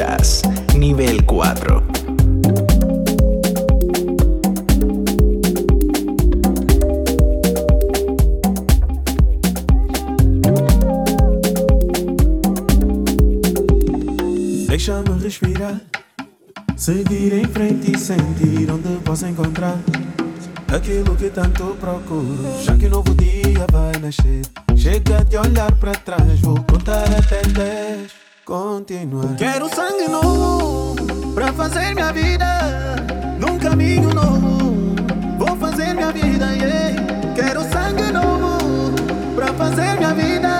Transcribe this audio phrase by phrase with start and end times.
[0.00, 0.42] Escuchas
[0.78, 1.82] Nivel 4.
[14.68, 15.80] Deixa-me respirar.
[16.76, 19.78] Seguir em frente e sentir onde posso encontrar
[20.74, 22.38] aquilo que tanto procuro.
[22.64, 24.46] Já que um novo dia vai nascer.
[24.74, 28.19] Chega de olhar para trás, vou contar até 10.
[28.50, 29.36] Continuar.
[29.36, 30.96] Quero sangue novo
[31.36, 32.96] para fazer minha vida
[33.38, 34.92] num caminho novo.
[35.38, 37.32] Vou fazer minha vida, yeah.
[37.36, 38.58] Quero sangue novo
[39.36, 40.58] para fazer minha vida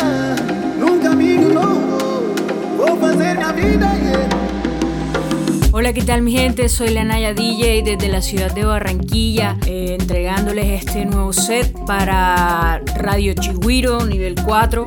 [0.78, 2.32] num caminho novo.
[2.76, 4.28] Vou fazer minha vida, yeah.
[5.72, 6.68] Hola, ¿qué tal mi gente?
[6.68, 12.82] Soy la Naya DJ desde la ciudad de Barranquilla, eh, entregándoles este nuevo set para
[12.98, 14.84] Radio Chigüiro, nivel 4.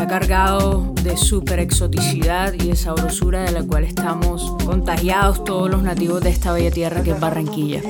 [0.00, 5.82] Está cargado de super exoticidad y de sabrosura de la cual estamos contagiados todos los
[5.82, 7.82] nativos de esta bella tierra que es Barranquilla.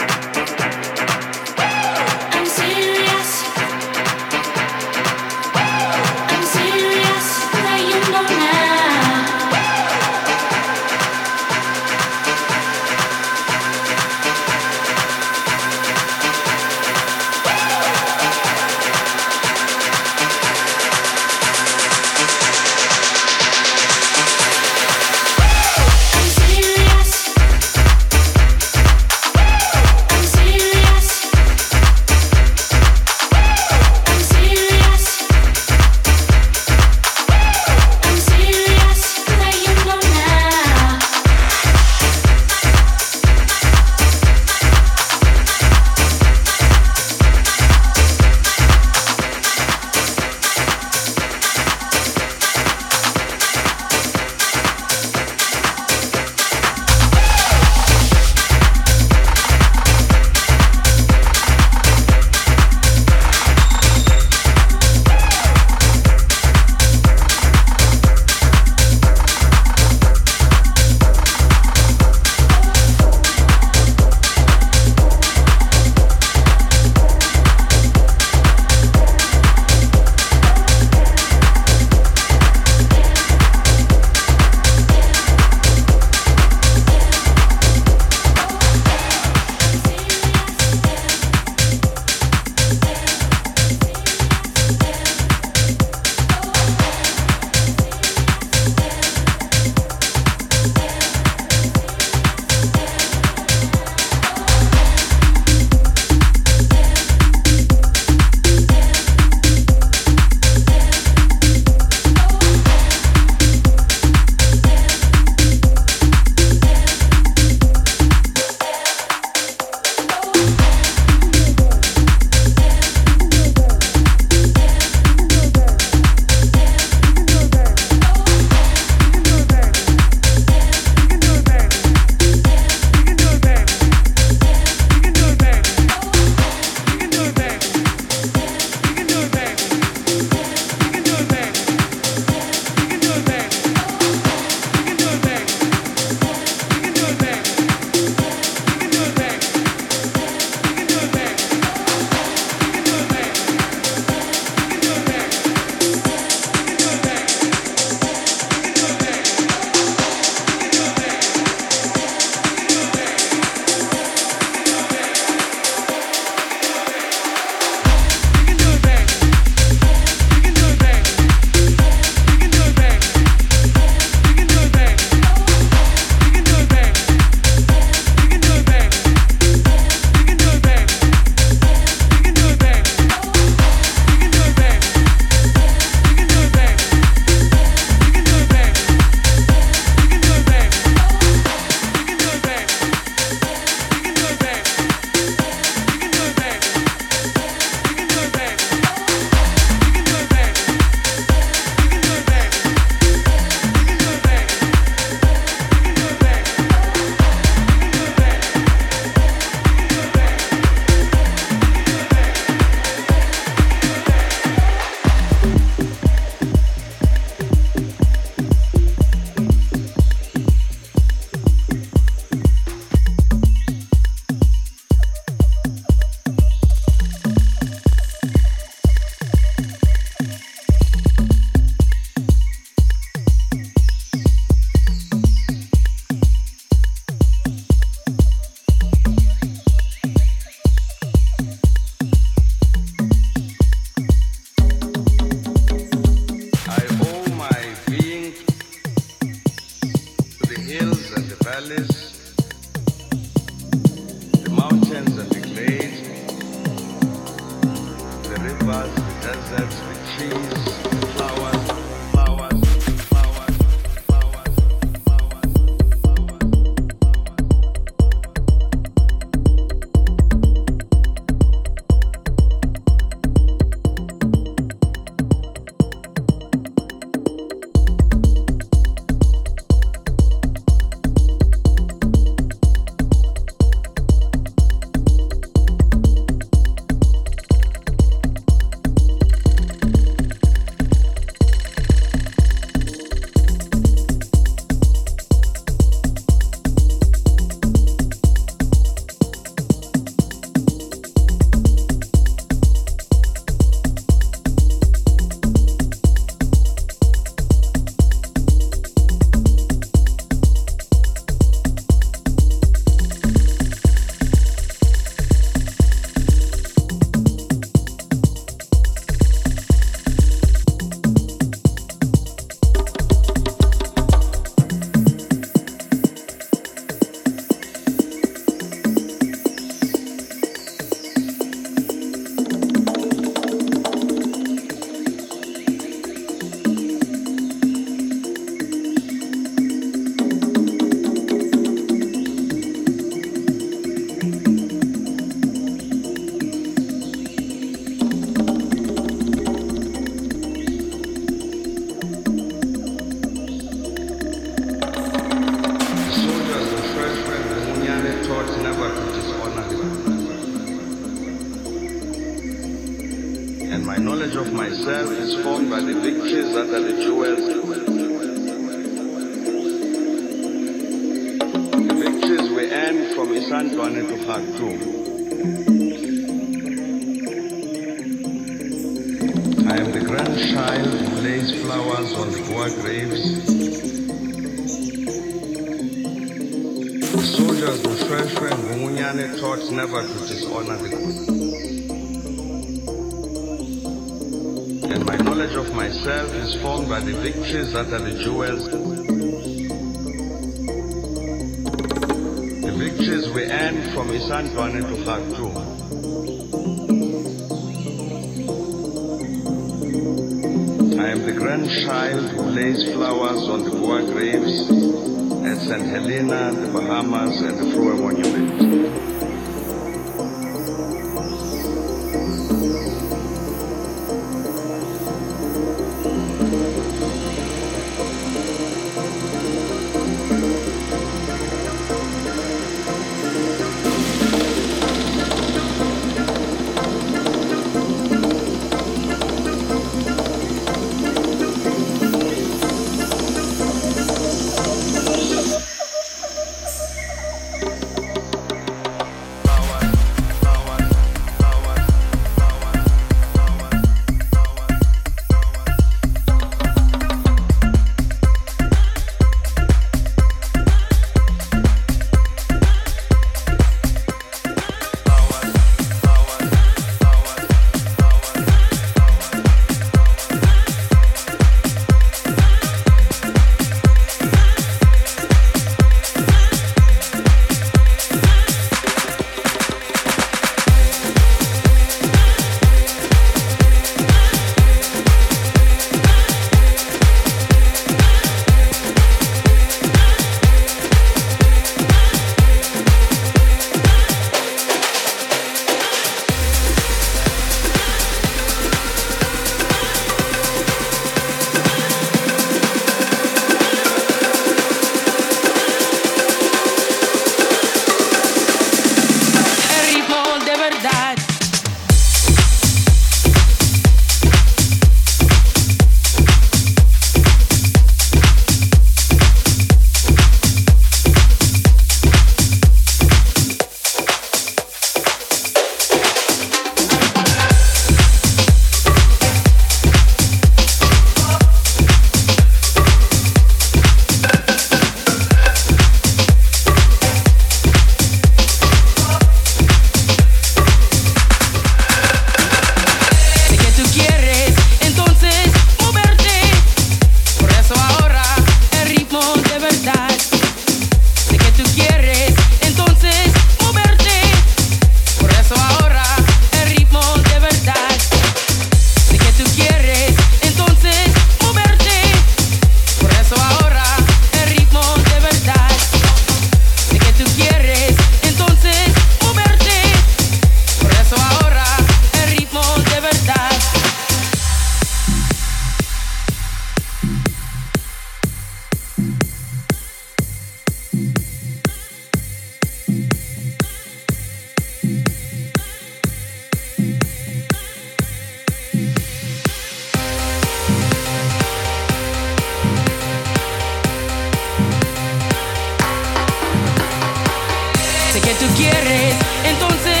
[598.39, 599.15] Tú quieres.
[599.43, 600.00] Entonces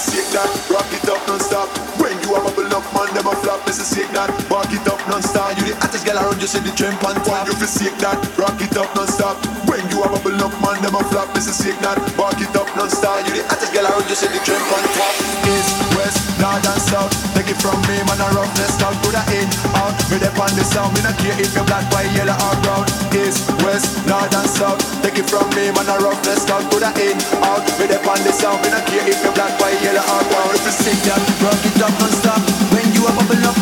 [0.00, 1.68] to shake that, rock it up non-stop.
[2.00, 4.86] When you a bubble up, man, them a flop, this is shake that, rock it
[4.88, 5.56] up non-stop.
[5.56, 7.46] You the hottest girl around, you see the tramp on top.
[7.46, 9.38] You to shake that, rock it up non-stop.
[9.70, 12.36] When you have a bubble up, man, them a flop, this is shake that, rock
[12.40, 13.24] it up non-stop.
[13.28, 15.14] You the hottest girl around, you see the tramp on top.
[15.46, 19.22] East, west, north and south, take it from me, man, a roughness out to the
[19.36, 19.48] in,
[19.78, 19.94] out.
[20.10, 22.84] Me dep on the sound, me not care if you're black, white, yellow or brown.
[23.14, 26.90] East, west, north and south, take it from me, man, a roughness out to the
[26.98, 27.62] in, out.
[27.78, 30.50] Me dep on the sound, me not care if you're black, white, yellow or brown.
[30.56, 32.42] If you sing that, rock it up non-stop.
[32.74, 33.59] When you have a bubble up,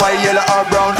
[0.00, 0.97] white, yellow or brown.